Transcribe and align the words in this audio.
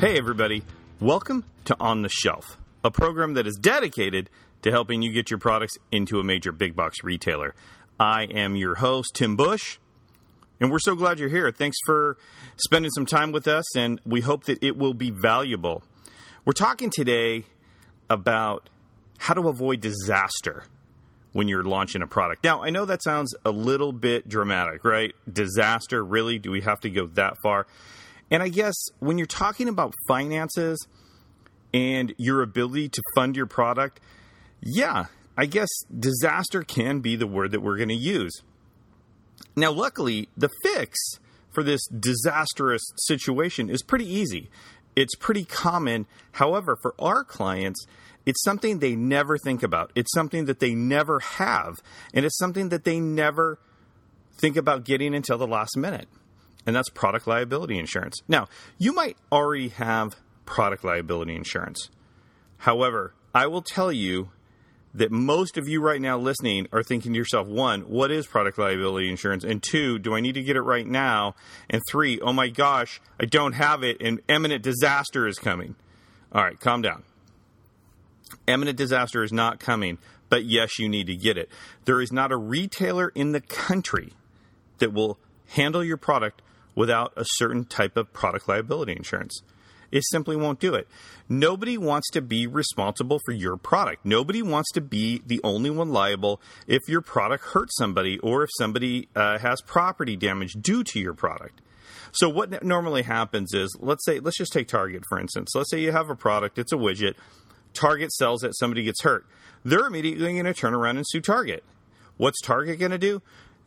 Hey, 0.00 0.16
everybody. 0.16 0.62
Welcome 0.98 1.44
to 1.66 1.76
On 1.78 2.00
the 2.00 2.08
Shelf, 2.08 2.56
a 2.82 2.90
program 2.90 3.34
that 3.34 3.46
is 3.46 3.56
dedicated 3.56 4.30
to 4.62 4.70
helping 4.70 5.02
you 5.02 5.12
get 5.12 5.28
your 5.28 5.38
products 5.38 5.76
into 5.92 6.18
a 6.18 6.24
major 6.24 6.52
big 6.52 6.74
box 6.74 7.04
retailer. 7.04 7.54
I 7.98 8.22
am 8.22 8.56
your 8.56 8.76
host, 8.76 9.10
Tim 9.12 9.36
Bush, 9.36 9.76
and 10.58 10.70
we're 10.70 10.78
so 10.78 10.94
glad 10.94 11.18
you're 11.18 11.28
here. 11.28 11.52
Thanks 11.52 11.76
for 11.84 12.16
spending 12.56 12.90
some 12.92 13.04
time 13.04 13.30
with 13.30 13.46
us, 13.46 13.76
and 13.76 14.00
we 14.06 14.22
hope 14.22 14.44
that 14.44 14.64
it 14.64 14.78
will 14.78 14.94
be 14.94 15.10
valuable. 15.10 15.82
We're 16.46 16.54
talking 16.54 16.88
today 16.88 17.44
about 18.08 18.70
how 19.18 19.34
to 19.34 19.48
avoid 19.48 19.82
disaster 19.82 20.64
when 21.34 21.46
you're 21.46 21.62
launching 21.62 22.00
a 22.00 22.06
product. 22.06 22.42
Now, 22.42 22.62
I 22.62 22.70
know 22.70 22.86
that 22.86 23.02
sounds 23.02 23.34
a 23.44 23.50
little 23.50 23.92
bit 23.92 24.26
dramatic, 24.26 24.82
right? 24.82 25.14
Disaster, 25.30 26.02
really? 26.02 26.38
Do 26.38 26.50
we 26.50 26.62
have 26.62 26.80
to 26.80 26.88
go 26.88 27.06
that 27.08 27.36
far? 27.42 27.66
And 28.30 28.42
I 28.42 28.48
guess 28.48 28.74
when 29.00 29.18
you're 29.18 29.26
talking 29.26 29.68
about 29.68 29.94
finances 30.06 30.86
and 31.74 32.14
your 32.16 32.42
ability 32.42 32.88
to 32.90 33.02
fund 33.14 33.36
your 33.36 33.46
product, 33.46 34.00
yeah, 34.60 35.06
I 35.36 35.46
guess 35.46 35.68
disaster 35.96 36.62
can 36.62 37.00
be 37.00 37.16
the 37.16 37.26
word 37.26 37.50
that 37.52 37.60
we're 37.60 37.76
going 37.76 37.88
to 37.88 37.94
use. 37.94 38.42
Now, 39.56 39.72
luckily, 39.72 40.28
the 40.36 40.50
fix 40.62 40.98
for 41.50 41.62
this 41.62 41.80
disastrous 41.88 42.82
situation 42.96 43.68
is 43.68 43.82
pretty 43.82 44.06
easy. 44.06 44.48
It's 44.94 45.14
pretty 45.16 45.44
common. 45.44 46.06
However, 46.32 46.76
for 46.80 46.94
our 46.98 47.24
clients, 47.24 47.84
it's 48.26 48.42
something 48.44 48.78
they 48.78 48.94
never 48.94 49.38
think 49.38 49.62
about. 49.62 49.90
It's 49.94 50.12
something 50.12 50.44
that 50.44 50.60
they 50.60 50.74
never 50.74 51.20
have. 51.20 51.76
And 52.14 52.24
it's 52.24 52.38
something 52.38 52.68
that 52.68 52.84
they 52.84 53.00
never 53.00 53.58
think 54.40 54.56
about 54.56 54.84
getting 54.84 55.14
until 55.14 55.38
the 55.38 55.46
last 55.46 55.76
minute 55.76 56.08
and 56.66 56.76
that's 56.76 56.88
product 56.90 57.26
liability 57.26 57.78
insurance. 57.78 58.20
Now, 58.28 58.48
you 58.78 58.92
might 58.92 59.16
already 59.32 59.68
have 59.68 60.16
product 60.44 60.84
liability 60.84 61.34
insurance. 61.34 61.90
However, 62.58 63.14
I 63.34 63.46
will 63.46 63.62
tell 63.62 63.92
you 63.92 64.30
that 64.92 65.12
most 65.12 65.56
of 65.56 65.68
you 65.68 65.80
right 65.80 66.00
now 66.00 66.18
listening 66.18 66.66
are 66.72 66.82
thinking 66.82 67.12
to 67.12 67.18
yourself, 67.18 67.46
one, 67.46 67.82
what 67.82 68.10
is 68.10 68.26
product 68.26 68.58
liability 68.58 69.08
insurance? 69.08 69.44
And 69.44 69.62
two, 69.62 69.98
do 69.98 70.14
I 70.14 70.20
need 70.20 70.34
to 70.34 70.42
get 70.42 70.56
it 70.56 70.62
right 70.62 70.86
now? 70.86 71.36
And 71.68 71.80
three, 71.88 72.20
oh 72.20 72.32
my 72.32 72.48
gosh, 72.48 73.00
I 73.20 73.26
don't 73.26 73.52
have 73.52 73.84
it 73.84 73.98
and 74.00 74.20
imminent 74.28 74.62
disaster 74.62 75.28
is 75.28 75.38
coming. 75.38 75.76
All 76.32 76.42
right, 76.42 76.58
calm 76.58 76.82
down. 76.82 77.04
Imminent 78.46 78.76
disaster 78.76 79.22
is 79.22 79.32
not 79.32 79.60
coming, 79.60 79.98
but 80.28 80.44
yes, 80.44 80.78
you 80.78 80.88
need 80.88 81.06
to 81.06 81.16
get 81.16 81.38
it. 81.38 81.48
There 81.84 82.00
is 82.00 82.12
not 82.12 82.32
a 82.32 82.36
retailer 82.36 83.08
in 83.14 83.32
the 83.32 83.40
country 83.40 84.12
that 84.78 84.92
will 84.92 85.18
handle 85.50 85.84
your 85.84 85.96
product 85.96 86.42
without 86.80 87.12
a 87.14 87.26
certain 87.32 87.62
type 87.62 87.94
of 87.98 88.10
product 88.14 88.48
liability 88.48 88.92
insurance. 88.92 89.42
It 89.92 90.02
simply 90.10 90.34
won't 90.34 90.60
do 90.60 90.72
it. 90.72 90.88
Nobody 91.28 91.76
wants 91.76 92.08
to 92.12 92.22
be 92.22 92.46
responsible 92.46 93.20
for 93.26 93.32
your 93.32 93.58
product. 93.58 94.06
Nobody 94.06 94.40
wants 94.40 94.70
to 94.72 94.80
be 94.80 95.20
the 95.26 95.42
only 95.44 95.68
one 95.68 95.90
liable 95.90 96.40
if 96.66 96.80
your 96.88 97.02
product 97.02 97.44
hurts 97.44 97.76
somebody 97.76 98.18
or 98.20 98.44
if 98.44 98.48
somebody 98.56 99.10
uh, 99.14 99.36
has 99.38 99.60
property 99.60 100.16
damage 100.16 100.54
due 100.58 100.82
to 100.84 100.98
your 100.98 101.12
product. 101.12 101.60
So 102.12 102.30
what 102.30 102.64
normally 102.64 103.02
happens 103.02 103.52
is, 103.52 103.76
let's 103.78 104.06
say, 104.06 104.18
let's 104.18 104.38
just 104.38 104.54
take 104.54 104.66
Target 104.66 105.02
for 105.06 105.20
instance. 105.20 105.50
Let's 105.54 105.70
say 105.70 105.80
you 105.80 105.92
have 105.92 106.08
a 106.08 106.16
product, 106.16 106.58
it's 106.58 106.72
a 106.72 106.76
widget. 106.76 107.14
Target 107.74 108.10
sells 108.12 108.42
it, 108.42 108.56
somebody 108.56 108.84
gets 108.84 109.02
hurt. 109.02 109.26
They're 109.66 109.86
immediately 109.86 110.32
going 110.32 110.46
to 110.46 110.54
turn 110.54 110.72
around 110.72 110.96
and 110.96 111.06
sue 111.06 111.20
Target. 111.20 111.62
What's 112.16 112.40
Target 112.40 112.78
going 112.78 112.92
to 112.92 112.98
do? 112.98 113.20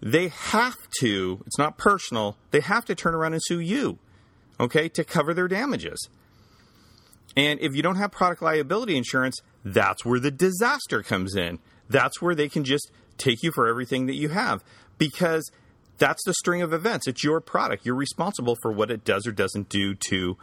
They 0.03 0.27
have 0.27 0.75
to, 0.99 1.41
it's 1.45 1.57
not 1.57 1.77
personal, 1.77 2.37
they 2.51 2.59
have 2.59 2.83
to 2.85 2.93
turn 2.93 3.15
around 3.15 3.33
and 3.33 3.41
sue 3.41 3.61
you, 3.61 3.99
okay, 4.59 4.89
to 4.89 5.03
cover 5.03 5.33
their 5.33 5.47
damages. 5.47 6.09
And 7.37 7.59
if 7.61 7.73
you 7.73 7.81
don't 7.81 7.95
have 7.95 8.11
product 8.11 8.41
liability 8.41 8.97
insurance, 8.97 9.41
that's 9.63 10.03
where 10.03 10.19
the 10.19 10.29
disaster 10.29 11.01
comes 11.01 11.35
in. 11.35 11.59
That's 11.89 12.21
where 12.21 12.35
they 12.35 12.49
can 12.49 12.65
just 12.65 12.91
take 13.17 13.43
you 13.43 13.51
for 13.53 13.67
everything 13.67 14.07
that 14.07 14.15
you 14.15 14.29
have 14.29 14.61
because 14.97 15.49
that's 15.97 16.23
the 16.25 16.33
string 16.33 16.61
of 16.61 16.73
events. 16.73 17.07
It's 17.07 17.23
your 17.23 17.39
product. 17.39 17.85
You're 17.85 17.95
responsible 17.95 18.57
for 18.61 18.73
what 18.73 18.91
it 18.91 19.05
does 19.05 19.25
or 19.25 19.31
doesn't 19.31 19.69
do 19.69 19.95
to 20.09 20.37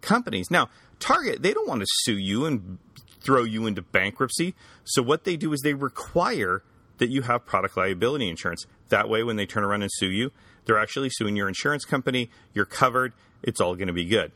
companies. 0.00 0.50
Now, 0.50 0.70
Target, 0.98 1.42
they 1.42 1.52
don't 1.52 1.68
want 1.68 1.80
to 1.80 1.86
sue 1.88 2.16
you 2.16 2.46
and 2.46 2.78
throw 3.20 3.44
you 3.44 3.66
into 3.66 3.82
bankruptcy. 3.82 4.54
So 4.84 5.02
what 5.02 5.24
they 5.24 5.36
do 5.36 5.52
is 5.52 5.60
they 5.60 5.74
require 5.74 6.62
that 6.98 7.10
you 7.10 7.22
have 7.22 7.44
product 7.44 7.76
liability 7.76 8.28
insurance. 8.28 8.64
That 8.92 9.08
way, 9.08 9.22
when 9.22 9.36
they 9.36 9.46
turn 9.46 9.64
around 9.64 9.80
and 9.80 9.90
sue 9.94 10.10
you, 10.10 10.32
they're 10.66 10.78
actually 10.78 11.08
suing 11.10 11.34
your 11.34 11.48
insurance 11.48 11.86
company. 11.86 12.28
You're 12.52 12.66
covered. 12.66 13.14
It's 13.42 13.58
all 13.58 13.74
going 13.74 13.86
to 13.86 13.94
be 13.94 14.04
good. 14.04 14.32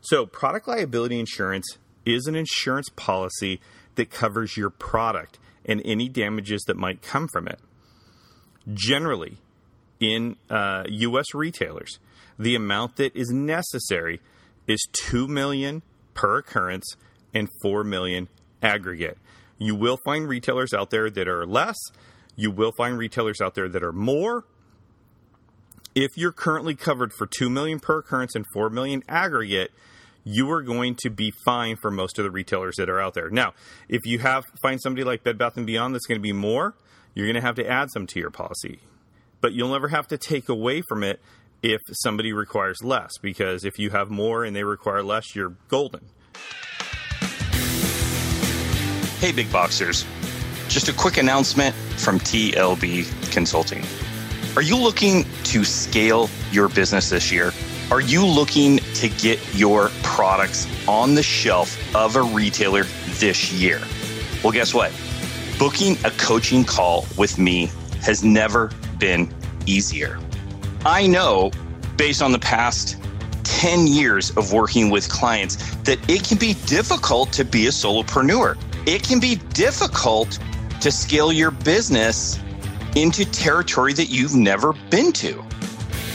So, 0.00 0.24
product 0.24 0.66
liability 0.66 1.20
insurance 1.20 1.66
is 2.06 2.26
an 2.26 2.34
insurance 2.34 2.88
policy 2.96 3.60
that 3.96 4.10
covers 4.10 4.56
your 4.56 4.70
product 4.70 5.38
and 5.66 5.82
any 5.84 6.08
damages 6.08 6.62
that 6.66 6.78
might 6.78 7.02
come 7.02 7.28
from 7.28 7.46
it. 7.46 7.58
Generally, 8.72 9.36
in 10.00 10.36
uh, 10.48 10.84
U.S. 10.88 11.34
retailers, 11.34 11.98
the 12.38 12.54
amount 12.54 12.96
that 12.96 13.14
is 13.14 13.28
necessary 13.28 14.18
is 14.66 14.82
two 14.92 15.28
million 15.28 15.82
per 16.14 16.38
occurrence 16.38 16.86
and 17.34 17.50
four 17.60 17.84
million 17.84 18.28
aggregate. 18.62 19.18
You 19.58 19.74
will 19.74 19.98
find 20.06 20.26
retailers 20.26 20.72
out 20.72 20.88
there 20.88 21.10
that 21.10 21.28
are 21.28 21.44
less. 21.44 21.76
You 22.36 22.50
will 22.50 22.72
find 22.72 22.98
retailers 22.98 23.40
out 23.40 23.54
there 23.54 23.68
that 23.68 23.82
are 23.82 23.92
more. 23.92 24.44
If 25.94 26.16
you're 26.16 26.32
currently 26.32 26.74
covered 26.74 27.12
for 27.12 27.26
2 27.26 27.48
million 27.48 27.78
per 27.78 27.98
occurrence 27.98 28.34
and 28.34 28.44
4 28.52 28.70
million 28.70 29.02
aggregate, 29.08 29.70
you 30.24 30.50
are 30.50 30.62
going 30.62 30.96
to 31.02 31.10
be 31.10 31.32
fine 31.44 31.76
for 31.76 31.90
most 31.90 32.18
of 32.18 32.24
the 32.24 32.30
retailers 32.30 32.76
that 32.76 32.88
are 32.88 33.00
out 33.00 33.14
there. 33.14 33.30
Now, 33.30 33.52
if 33.88 34.04
you 34.04 34.18
have 34.18 34.44
find 34.60 34.80
somebody 34.80 35.04
like 35.04 35.22
Bed 35.22 35.38
Bath 35.38 35.56
and 35.56 35.66
Beyond 35.66 35.94
that's 35.94 36.06
going 36.06 36.18
to 36.18 36.22
be 36.22 36.32
more, 36.32 36.74
you're 37.14 37.26
going 37.26 37.36
to 37.36 37.42
have 37.42 37.54
to 37.56 37.68
add 37.68 37.90
some 37.90 38.06
to 38.08 38.18
your 38.18 38.30
policy. 38.30 38.80
But 39.40 39.52
you'll 39.52 39.72
never 39.72 39.88
have 39.88 40.08
to 40.08 40.18
take 40.18 40.48
away 40.48 40.82
from 40.88 41.04
it 41.04 41.20
if 41.62 41.80
somebody 41.92 42.32
requires 42.32 42.82
less 42.82 43.12
because 43.22 43.64
if 43.64 43.78
you 43.78 43.90
have 43.90 44.10
more 44.10 44.44
and 44.44 44.56
they 44.56 44.64
require 44.64 45.02
less, 45.02 45.36
you're 45.36 45.54
golden. 45.68 46.06
Hey, 49.20 49.32
big 49.32 49.50
boxers. 49.52 50.04
Just 50.68 50.88
a 50.88 50.92
quick 50.92 51.18
announcement 51.18 51.74
from 51.74 52.18
TLB 52.18 53.32
Consulting. 53.32 53.84
Are 54.56 54.62
you 54.62 54.76
looking 54.76 55.24
to 55.44 55.64
scale 55.64 56.28
your 56.50 56.68
business 56.68 57.10
this 57.10 57.30
year? 57.30 57.52
Are 57.90 58.00
you 58.00 58.24
looking 58.24 58.78
to 58.94 59.08
get 59.08 59.38
your 59.54 59.90
products 60.02 60.66
on 60.88 61.14
the 61.14 61.22
shelf 61.22 61.78
of 61.94 62.16
a 62.16 62.22
retailer 62.22 62.84
this 63.18 63.52
year? 63.52 63.80
Well, 64.42 64.52
guess 64.52 64.74
what? 64.74 64.92
Booking 65.58 65.96
a 66.04 66.10
coaching 66.12 66.64
call 66.64 67.06
with 67.16 67.38
me 67.38 67.70
has 68.02 68.24
never 68.24 68.70
been 68.98 69.32
easier. 69.66 70.18
I 70.84 71.06
know 71.06 71.52
based 71.96 72.22
on 72.22 72.32
the 72.32 72.38
past 72.38 72.96
10 73.44 73.86
years 73.86 74.30
of 74.36 74.52
working 74.52 74.90
with 74.90 75.08
clients 75.08 75.56
that 75.84 75.98
it 76.10 76.24
can 76.24 76.38
be 76.38 76.54
difficult 76.66 77.32
to 77.32 77.44
be 77.44 77.66
a 77.66 77.70
solopreneur 77.70 78.56
it 78.86 79.02
can 79.02 79.18
be 79.18 79.36
difficult 79.54 80.38
to 80.84 80.92
scale 80.92 81.32
your 81.32 81.50
business 81.50 82.38
into 82.94 83.24
territory 83.24 83.94
that 83.94 84.10
you've 84.10 84.34
never 84.34 84.74
been 84.90 85.14
to. 85.14 85.42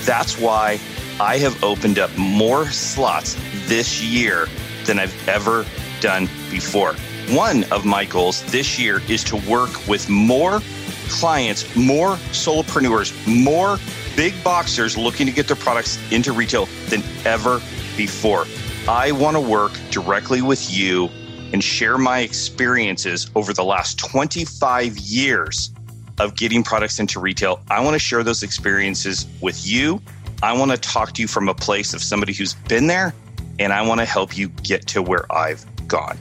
That's 0.05 0.37
why 0.39 0.79
I 1.19 1.39
have 1.39 1.63
opened 1.63 1.97
up 1.97 2.15
more 2.19 2.67
slots 2.67 3.35
this 3.65 4.03
year 4.03 4.47
than 4.85 4.99
I've 4.99 5.27
ever 5.27 5.65
done 6.01 6.29
before. 6.51 6.93
One 7.29 7.63
of 7.71 7.83
my 7.83 8.05
goals 8.05 8.43
this 8.51 8.77
year 8.77 9.01
is 9.09 9.23
to 9.23 9.37
work 9.49 9.87
with 9.87 10.07
more 10.07 10.61
clients, 11.07 11.75
more 11.75 12.17
solopreneurs, 12.31 13.11
more 13.25 13.79
big 14.15 14.35
boxers 14.43 14.95
looking 14.95 15.25
to 15.25 15.33
get 15.33 15.47
their 15.47 15.55
products 15.55 15.97
into 16.11 16.31
retail 16.31 16.67
than 16.89 17.01
ever 17.25 17.59
before. 17.97 18.45
I 18.87 19.13
want 19.13 19.35
to 19.35 19.41
work 19.41 19.71
directly 19.89 20.43
with 20.43 20.71
you 20.71 21.09
and 21.53 21.63
share 21.63 21.97
my 21.97 22.19
experiences 22.19 23.29
over 23.35 23.53
the 23.53 23.63
last 23.63 23.97
25 23.99 24.97
years 24.97 25.71
of 26.19 26.35
getting 26.35 26.63
products 26.63 26.99
into 26.99 27.19
retail. 27.19 27.61
I 27.69 27.81
want 27.81 27.95
to 27.95 27.99
share 27.99 28.23
those 28.23 28.43
experiences 28.43 29.25
with 29.41 29.65
you. 29.65 30.01
I 30.43 30.53
want 30.53 30.71
to 30.71 30.77
talk 30.77 31.13
to 31.13 31.21
you 31.21 31.27
from 31.27 31.49
a 31.49 31.53
place 31.53 31.93
of 31.93 32.03
somebody 32.03 32.33
who's 32.33 32.53
been 32.53 32.87
there, 32.87 33.13
and 33.57 33.73
I 33.73 33.81
want 33.81 33.99
to 33.99 34.05
help 34.05 34.37
you 34.37 34.49
get 34.49 34.87
to 34.87 35.01
where 35.01 35.31
I've 35.31 35.65
gone. 35.87 36.17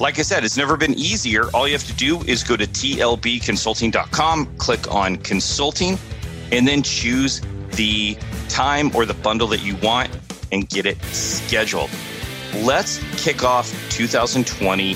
Like 0.00 0.18
I 0.18 0.22
said, 0.22 0.44
it's 0.44 0.56
never 0.56 0.76
been 0.76 0.94
easier. 0.94 1.48
All 1.54 1.68
you 1.68 1.74
have 1.74 1.84
to 1.84 1.92
do 1.94 2.20
is 2.22 2.42
go 2.42 2.56
to 2.56 2.66
tlbconsulting.com, 2.66 4.56
click 4.56 4.92
on 4.92 5.16
consulting, 5.18 5.98
and 6.50 6.66
then 6.66 6.82
choose 6.82 7.40
the 7.72 8.18
time 8.48 8.94
or 8.94 9.06
the 9.06 9.14
bundle 9.14 9.46
that 9.48 9.62
you 9.62 9.76
want 9.76 10.10
and 10.52 10.68
get 10.68 10.84
it 10.86 11.00
scheduled. 11.04 11.90
Let's 12.62 13.00
kick 13.22 13.42
off 13.42 13.68
2020 13.90 14.90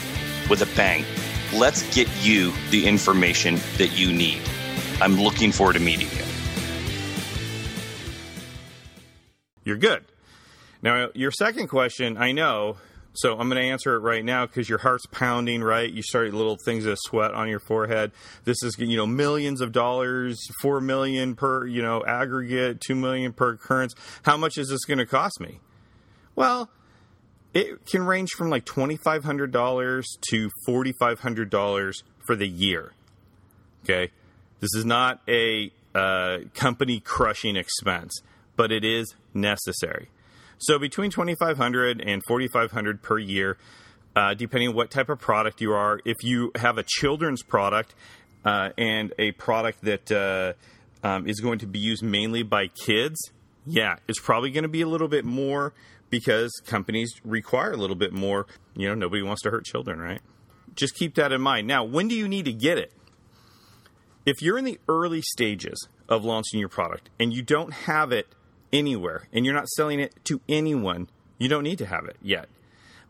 with 0.49 0.63
a 0.63 0.77
bang. 0.77 1.05
Let's 1.53 1.83
get 1.95 2.09
you 2.23 2.53
the 2.71 2.87
information 2.87 3.57
that 3.79 3.99
you 3.99 4.13
need. 4.13 4.41
I'm 5.01 5.17
looking 5.17 5.51
forward 5.51 5.73
to 5.73 5.81
meeting 5.81 6.09
you. 6.13 6.25
You're 9.65 9.77
good. 9.77 10.05
Now, 10.83 11.09
your 11.15 11.33
second 11.33 11.67
question, 11.67 12.17
I 12.17 12.31
know, 12.31 12.77
so 13.15 13.33
I'm 13.33 13.49
going 13.49 13.61
to 13.61 13.69
answer 13.69 13.97
it 13.97 13.99
right 13.99 14.25
now 14.25 14.47
because 14.47 14.69
your 14.69 14.79
heart's 14.79 15.07
pounding, 15.07 15.63
right? 15.63 15.91
You 15.93 16.03
start 16.03 16.33
little 16.33 16.57
things 16.65 16.87
of 16.87 16.97
sweat 17.01 17.35
on 17.35 17.49
your 17.49 17.59
forehead. 17.59 18.13
This 18.45 18.63
is, 18.63 18.79
you 18.79 18.97
know, 18.97 19.07
millions 19.07 19.61
of 19.61 19.73
dollars, 19.73 20.39
four 20.63 20.81
million 20.81 21.35
per, 21.35 21.67
you 21.67 21.83
know, 21.83 22.05
aggregate, 22.07 22.81
two 22.81 22.95
million 22.95 23.33
per 23.33 23.55
occurrence. 23.55 23.95
How 24.23 24.37
much 24.37 24.57
is 24.57 24.69
this 24.69 24.85
going 24.85 24.99
to 24.99 25.07
cost 25.07 25.41
me? 25.41 25.59
Well, 26.37 26.71
it 27.55 27.87
can 27.87 28.03
range 28.05 28.31
from 28.37 28.51
like 28.51 28.65
$2,500 28.65 30.05
to 30.31 30.51
$4,500 30.69 31.95
for 32.27 32.37
the 32.37 32.49
year. 32.49 32.93
Okay. 33.85 34.11
This 34.61 34.75
is 34.75 34.85
not 34.85 35.21
a 35.29 35.73
uh, 35.95 36.39
company 36.55 37.01
crushing 37.01 37.57
expense, 37.57 38.21
but 38.57 38.73
it 38.73 38.85
is 38.85 39.15
necessary. 39.35 40.11
So 40.59 40.79
between 40.79 41.11
2500 41.11 42.01
and 42.01 42.23
4500 42.27 43.03
per 43.03 43.19
year, 43.19 43.57
uh, 44.19 44.35
depending 44.35 44.71
on 44.71 44.75
what 44.75 44.91
type 44.91 45.09
of 45.09 45.19
product 45.21 45.61
you 45.61 45.73
are. 45.73 46.01
If 46.05 46.17
you 46.23 46.51
have 46.57 46.77
a 46.77 46.83
children's 46.83 47.43
product 47.43 47.95
uh, 48.45 48.71
and 48.77 49.13
a 49.19 49.33
product 49.33 49.83
that 49.83 50.11
uh, 50.11 51.07
um, 51.07 51.29
is 51.29 51.41
going 51.41 51.61
to 51.61 51.67
be 51.67 51.79
used 51.79 52.03
mainly 52.03 52.43
by 52.43 52.67
kids, 52.67 53.31
yeah, 53.65 53.97
it's 54.09 54.19
probably 54.19 54.51
going 54.51 54.63
to 54.63 54.69
be 54.69 54.81
a 54.81 54.89
little 54.89 55.09
bit 55.09 55.25
more 55.25 55.73
because 56.11 56.53
companies 56.67 57.21
require 57.25 57.73
a 57.73 57.77
little 57.77 57.97
bit 57.97 58.13
more. 58.13 58.47
You 58.75 58.89
know, 58.89 58.95
nobody 58.95 59.23
wants 59.23 59.43
to 59.43 59.51
hurt 59.51 59.65
children, 59.65 59.99
right? 59.99 60.21
Just 60.75 60.95
keep 60.95 61.15
that 61.17 61.33
in 61.33 61.41
mind. 61.41 61.67
Now, 61.67 61.85
when 61.85 62.09
do 62.09 62.15
you 62.15 62.29
need 62.29 62.45
to 62.45 62.53
get 62.53 62.79
it? 62.79 62.93
If 64.25 64.43
you're 64.43 64.59
in 64.59 64.65
the 64.65 64.79
early 64.89 65.23
stages 65.23 65.89
of 66.09 66.25
launching 66.25 66.61
your 66.61 66.69
product 66.69 67.11
and 67.19 67.33
you 67.33 67.43
don't 67.43 67.73
have 67.73 68.13
it 68.13 68.29
anywhere 68.73 69.27
and 69.33 69.45
you're 69.45 69.55
not 69.55 69.69
selling 69.69 70.01
it 70.01 70.15
to 70.25 70.41
anyone, 70.49 71.09
you 71.39 71.49
don't 71.49 71.63
need 71.65 71.79
to 71.79 71.87
have 71.87 72.05
it 72.05 72.17
yet. 72.23 72.49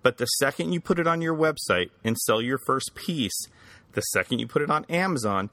But 0.03 0.19
the 0.19 0.27
second 0.27 0.73
you 0.73 0.81
put 0.81 0.99
it 0.99 1.06
on 1.06 1.21
your 1.21 1.37
website 1.37 1.91
and 2.05 2.17
sell 2.17 2.41
your 2.41 2.59
first 2.67 2.95
piece, 2.95 3.47
the 3.93 4.00
second 4.00 4.39
you 4.39 4.47
put 4.47 4.62
it 4.62 4.71
on 4.71 4.85
Amazon, 4.87 5.50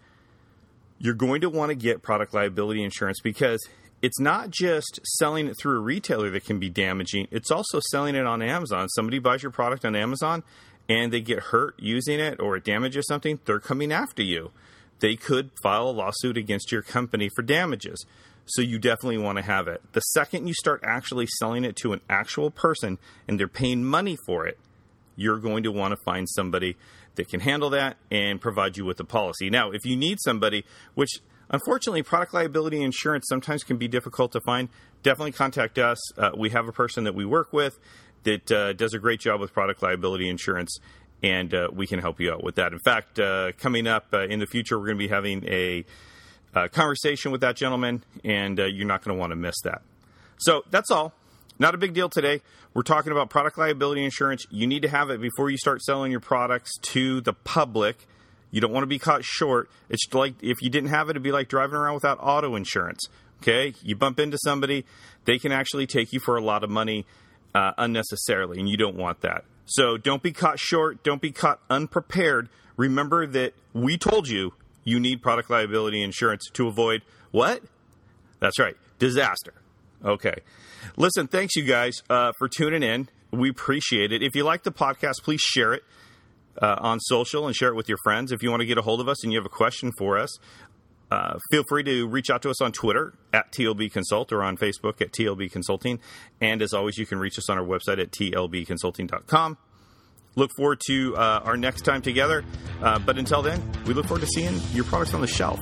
you're 0.99 1.13
going 1.13 1.41
to 1.41 1.49
want 1.49 1.69
to 1.69 1.75
get 1.75 2.01
product 2.01 2.33
liability 2.33 2.83
insurance 2.83 3.19
because 3.21 3.67
it's 4.01 4.19
not 4.19 4.49
just 4.49 4.99
selling 5.03 5.47
it 5.47 5.55
through 5.59 5.77
a 5.77 5.81
retailer 5.81 6.29
that 6.29 6.45
can 6.45 6.59
be 6.59 6.69
damaging, 6.69 7.27
it's 7.31 7.51
also 7.51 7.79
selling 7.91 8.15
it 8.15 8.25
on 8.25 8.41
Amazon. 8.41 8.89
Somebody 8.89 9.19
buys 9.19 9.41
your 9.41 9.51
product 9.51 9.85
on 9.85 9.95
Amazon 9.95 10.43
and 10.87 11.11
they 11.11 11.21
get 11.21 11.39
hurt 11.39 11.75
using 11.79 12.19
it 12.19 12.39
or 12.39 12.57
it 12.57 12.63
damages 12.63 13.07
something, 13.07 13.39
they're 13.45 13.59
coming 13.59 13.91
after 13.91 14.21
you. 14.21 14.51
They 14.99 15.15
could 15.15 15.51
file 15.61 15.89
a 15.89 15.91
lawsuit 15.91 16.37
against 16.37 16.71
your 16.71 16.81
company 16.81 17.29
for 17.35 17.41
damages. 17.41 18.05
So 18.45 18.61
you 18.61 18.77
definitely 18.77 19.17
want 19.17 19.37
to 19.37 19.43
have 19.43 19.67
it. 19.67 19.81
The 19.93 20.01
second 20.01 20.47
you 20.47 20.53
start 20.53 20.81
actually 20.83 21.27
selling 21.39 21.65
it 21.65 21.75
to 21.77 21.93
an 21.93 22.01
actual 22.09 22.51
person 22.51 22.99
and 23.27 23.39
they're 23.39 23.47
paying 23.47 23.83
money 23.83 24.17
for 24.25 24.45
it, 24.45 24.59
you're 25.15 25.39
going 25.39 25.63
to 25.63 25.71
want 25.71 25.91
to 25.93 26.03
find 26.03 26.29
somebody 26.29 26.77
that 27.15 27.29
can 27.29 27.39
handle 27.39 27.69
that 27.71 27.97
and 28.11 28.39
provide 28.39 28.77
you 28.77 28.85
with 28.85 28.99
a 28.99 29.03
policy. 29.03 29.49
Now, 29.49 29.71
if 29.71 29.85
you 29.85 29.95
need 29.95 30.19
somebody, 30.21 30.65
which 30.93 31.21
unfortunately 31.49 32.03
product 32.03 32.33
liability 32.33 32.81
insurance 32.81 33.25
sometimes 33.27 33.63
can 33.63 33.77
be 33.77 33.87
difficult 33.87 34.31
to 34.33 34.41
find, 34.41 34.69
definitely 35.03 35.31
contact 35.31 35.77
us. 35.77 36.17
Uh, 36.17 36.31
we 36.37 36.49
have 36.49 36.67
a 36.67 36.71
person 36.71 37.03
that 37.03 37.15
we 37.15 37.25
work 37.25 37.53
with 37.53 37.79
that 38.23 38.51
uh, 38.51 38.73
does 38.73 38.93
a 38.93 38.99
great 38.99 39.19
job 39.19 39.39
with 39.39 39.53
product 39.53 39.81
liability 39.83 40.27
insurance, 40.29 40.79
and 41.23 41.53
uh, 41.53 41.69
we 41.71 41.87
can 41.87 41.99
help 41.99 42.19
you 42.19 42.31
out 42.31 42.43
with 42.43 42.55
that. 42.55 42.73
In 42.73 42.79
fact, 42.79 43.19
uh, 43.19 43.51
coming 43.57 43.87
up 43.87 44.07
uh, 44.13 44.21
in 44.21 44.39
the 44.39 44.47
future, 44.47 44.77
we're 44.79 44.87
going 44.87 44.97
to 44.97 45.07
be 45.07 45.13
having 45.13 45.47
a 45.47 45.85
uh, 46.53 46.67
conversation 46.69 47.31
with 47.31 47.41
that 47.41 47.55
gentleman, 47.55 48.03
and 48.23 48.57
you're 48.57 48.87
not 48.87 49.03
going 49.03 49.15
to 49.15 49.19
want 49.19 49.31
to 49.31 49.35
miss 49.35 49.55
that. 49.63 49.81
So 50.37 50.63
that's 50.69 50.89
all. 50.91 51.13
Not 51.57 51.73
a 51.73 51.77
big 51.77 51.93
deal 51.93 52.09
today. 52.09 52.41
We're 52.73 52.83
talking 52.83 53.13
about 53.13 53.29
product 53.29 53.57
liability 53.57 54.03
insurance. 54.03 54.45
You 54.51 54.67
need 54.67 54.81
to 54.81 54.89
have 54.89 55.09
it 55.09 55.21
before 55.21 55.49
you 55.49 55.57
start 55.57 55.81
selling 55.81 56.11
your 56.11 56.19
products 56.19 56.77
to 56.93 57.21
the 57.21 57.31
public. 57.31 58.07
You 58.55 58.61
don't 58.61 58.71
want 58.71 58.83
to 58.83 58.87
be 58.87 58.99
caught 58.99 59.25
short. 59.25 59.69
It's 59.89 60.05
like 60.13 60.35
if 60.41 60.61
you 60.61 60.69
didn't 60.69 60.89
have 60.89 61.09
it, 61.09 61.11
it'd 61.11 61.23
be 61.23 61.33
like 61.33 61.49
driving 61.49 61.75
around 61.75 61.95
without 61.95 62.19
auto 62.21 62.55
insurance. 62.55 63.05
Okay, 63.41 63.73
you 63.83 63.97
bump 63.97 64.17
into 64.17 64.37
somebody, 64.45 64.85
they 65.25 65.37
can 65.37 65.51
actually 65.51 65.87
take 65.87 66.13
you 66.13 66.21
for 66.21 66.37
a 66.37 66.41
lot 66.41 66.63
of 66.63 66.69
money 66.69 67.05
uh, 67.53 67.73
unnecessarily, 67.77 68.57
and 68.61 68.69
you 68.69 68.77
don't 68.77 68.95
want 68.95 69.19
that. 69.23 69.43
So 69.65 69.97
don't 69.97 70.23
be 70.23 70.31
caught 70.31 70.57
short. 70.57 71.03
Don't 71.03 71.21
be 71.21 71.33
caught 71.33 71.59
unprepared. 71.69 72.47
Remember 72.77 73.27
that 73.27 73.55
we 73.73 73.97
told 73.97 74.29
you 74.29 74.53
you 74.85 75.01
need 75.01 75.21
product 75.21 75.49
liability 75.49 76.01
insurance 76.01 76.49
to 76.53 76.69
avoid 76.69 77.01
what? 77.31 77.61
That's 78.39 78.57
right, 78.57 78.77
disaster. 78.99 79.53
Okay. 80.01 80.35
Listen, 80.95 81.27
thanks 81.27 81.57
you 81.57 81.65
guys 81.65 82.01
uh, 82.09 82.31
for 82.39 82.47
tuning 82.47 82.83
in. 82.83 83.09
We 83.31 83.49
appreciate 83.49 84.13
it. 84.13 84.23
If 84.23 84.33
you 84.33 84.45
like 84.45 84.63
the 84.63 84.71
podcast, 84.71 85.23
please 85.23 85.41
share 85.41 85.73
it 85.73 85.83
uh, 86.61 86.77
on 86.79 86.99
social 86.99 87.47
and 87.47 87.55
share 87.55 87.69
it 87.69 87.75
with 87.75 87.89
your 87.89 87.97
friends. 88.03 88.31
If 88.31 88.43
you 88.43 88.49
want 88.49 88.61
to 88.61 88.65
get 88.65 88.77
a 88.77 88.81
hold 88.81 89.01
of 89.01 89.07
us 89.07 89.23
and 89.23 89.31
you 89.31 89.39
have 89.39 89.45
a 89.45 89.49
question 89.49 89.91
for 89.97 90.17
us, 90.17 90.37
uh, 91.11 91.37
feel 91.51 91.63
free 91.69 91.83
to 91.83 92.07
reach 92.07 92.29
out 92.29 92.41
to 92.41 92.49
us 92.49 92.61
on 92.61 92.71
Twitter 92.71 93.13
at 93.33 93.51
TLB 93.51 93.91
Consult 93.91 94.31
or 94.31 94.43
on 94.43 94.57
Facebook 94.57 95.01
at 95.01 95.11
TLB 95.11 95.51
Consulting. 95.51 95.99
And 96.41 96.61
as 96.61 96.73
always, 96.73 96.97
you 96.97 97.05
can 97.05 97.19
reach 97.19 97.37
us 97.37 97.49
on 97.49 97.57
our 97.57 97.65
website 97.65 97.99
at 97.99 98.11
tlbconsulting.com 98.11 99.57
look 100.35 100.51
forward 100.55 100.81
to 100.87 101.15
uh, 101.15 101.41
our 101.43 101.57
next 101.57 101.81
time 101.81 102.01
together. 102.01 102.43
Uh, 102.81 102.99
but 102.99 103.17
until 103.17 103.41
then, 103.41 103.61
we 103.85 103.93
look 103.93 104.05
forward 104.05 104.21
to 104.21 104.27
seeing 104.27 104.59
your 104.73 104.83
products 104.83 105.13
on 105.13 105.21
the 105.21 105.27
shelf. 105.27 105.59